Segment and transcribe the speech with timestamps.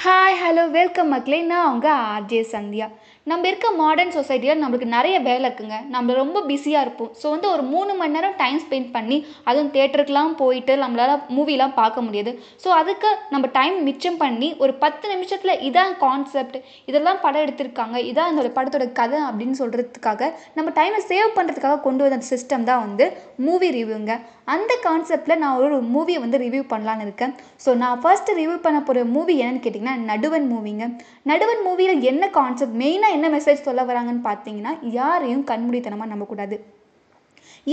[0.00, 2.86] Hi hello welcome மக்களே நான் உங்கள் ஆர்ஜே சந்தியா
[3.29, 5.77] நம்ம இருக்க மாடர்ன் சொசைட்டியில் நம்மளுக்கு நிறைய வேலை இருக்குங்க.
[5.95, 7.11] நம்ம ரொம்ப பிஸியாக இருப்போம்.
[7.19, 9.17] ஸோ வந்து ஒரு மூணு மணி நேரம் டைம் ஸ்பெண்ட் பண்ணி
[9.49, 12.31] அதுவும் தேட்டருக்குலாம் போயிட்டு நம்மளால் மூவிலாம் பார்க்க முடியாது.
[12.63, 16.57] ஸோ அதுக்கு நம்ம டைம் மிச்சம் பண்ணி ஒரு பத்து நிமிஷத்தில் இதான் கான்செப்ட்
[16.91, 22.29] இதெல்லாம் படம் எடுத்திருக்காங்க இதான் இந்த படத்தோட கதை அப்படின்னு சொல்கிறதுக்காக நம்ம டைமை சேவ் பண்ணுறதுக்காக கொண்டு வந்த
[22.33, 23.07] சிஸ்டம் தான் வந்து
[23.47, 24.15] மூவி ரிவ்யூங்க
[24.53, 27.33] அந்த கான்செப்டில் நான் ஒரு மூவியை வந்து ரிவ்யூ பண்ணலான்னு இருக்கேன்.
[27.63, 30.85] ஸோ நான் ஃபர்ஸ்ட் ரிவ்யூ பண்ண போகிற மூவி என்னன்னு கேட்டிங்கன்னா நடுவன் மூவிங்க
[31.31, 36.57] நடுவன் மூவியில் என்ன கான்செப்ட் மெயினாக என்ன மெசேஜ் சொல்ல வராங்கன்னு பார்த்தீங்கன்னா யாரையும் கண்மூடித்தனமாக நம்பக்கூடாது.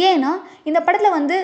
[0.09, 0.31] ஏன்னா
[0.69, 1.37] இந்த படத்தில் வந்து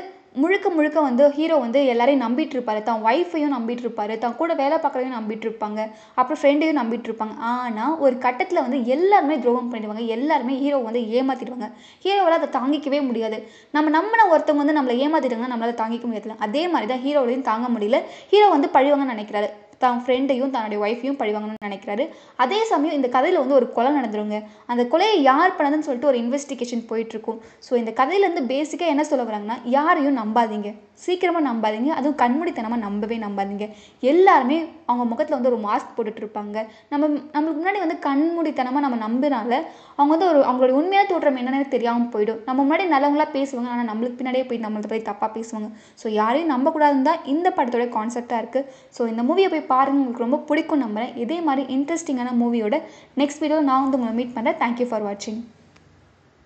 [0.43, 2.81] முழுக்க முழுக்க வந்து ஹீரோ வந்து எல்லாரையும் நம்பிட்டு இருப்பாரு.
[2.87, 4.15] தான் ஒய்ஃபையும் நம்பிட்டு இருப்பாரு.
[4.23, 5.81] தான் கூட வேலை பார்க்குறவையும் நம்பிட்டு இருப்பாங்க.
[6.21, 7.35] அப்புறம் ஃப்ரெண்டையும் நம்பிட்டு இருப்பாங்க.
[7.51, 10.05] ஆனால் ஒரு கட்டத்தில் வந்து எல்லாருமே துரோகம் பண்ணிடுவாங்க.
[10.17, 11.69] எல்லாருமே ஹீரோ வந்து ஏமாத்திடுவாங்க.
[12.07, 13.39] ஹீரோவால் அதை தாங்கிக்கவே முடியாது.
[13.77, 18.01] நம்ம நம்பின ஒருத்தவங்க வந்து நம்மளை ஏமாத்திட்டாங்கன்னா நம்மளால் தாங்கிக்க முடியாது அதே மாதிரி தான் ஹீரோவிலையும் தாங்க முடியல.
[18.33, 19.51] ஹீரோ வந்து பழிவாங்கன்னு நினைக்கிறாரு.
[19.85, 22.07] தான் ஃப்ரெண்டையும் தன்னுடைய ஒய்ஃபையும் பழிவாங்கணும்னு நினைக்கிறாரு.
[22.45, 24.39] அதே சமயம் இந்த கதையில் வந்து ஒரு கொலை நடந்துருங்க.
[24.73, 27.39] அந்த கொலையை யார் பண்ணதுன்னு சொல்லிட்டு ஒரு இன்வெஸ்டிகேஷன் போயிட்டுருக்கும்.
[27.69, 30.71] ஸோ இந்த கதையிலேருந்து பேசிக்காக என்ன சொல்ல வராங்கன்னா யாரையும் நம்பாதீங்க.
[31.05, 31.91] சீக்கிரமாக நம்பாதீங்க.
[31.99, 33.67] அதுவும் கண்மூடித்தனமாக நம்பவே நம்பாதீங்க.
[34.13, 34.59] எல்லாருமே
[34.91, 36.57] அவங்க முகத்தில் வந்து ஒரு மாஸ்க் போட்டுட்டு இருப்பாங்க
[36.93, 39.53] நம்ம நம்மளுக்கு முன்னாடி வந்து கண்மூடித்தனமாக நம்ம நம்பினால
[39.99, 42.41] அவங்க வந்து ஒரு அவங்களோட உண்மையான தோற்றம் என்னென்னு தெரியாமல் போயிடும்.
[42.49, 43.71] நம்ம முன்னாடி நல்லவங்களாக பேசுவாங்க.
[43.75, 45.69] ஆனால் நம்மளுக்கு பின்னாடியே போய் நம்மளை போய் தப்பாக பேசுவாங்க.
[46.03, 50.45] ஸோ யாரையும் நம்பக்கூடாதுன்னு தான் இந்த படத்தோட கான்செப்டாக இருக்குது ஸோ இந்த மூவியை போய் பாருங்கள் உங்களுக்கு ரொம்ப
[50.51, 51.15] பிடிக்கும் நம்புறேன்.
[51.25, 52.79] இதே மாதிரி இன்ட்ரெஸ்டிங்கான மூவியோட
[53.23, 55.43] நெக்ஸ்ட் வீடியோ நான் வந்து உங்களை மீட் பண்ணுறேன் தேங்க்யூ ஃபார் வாட்சிங்